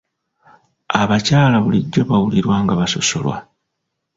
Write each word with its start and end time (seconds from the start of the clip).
Abakyala 1.01 1.57
bulijjo 1.63 2.01
bawulirwa 2.09 2.55
nga 2.63 2.73
basosolwa. 2.79 3.35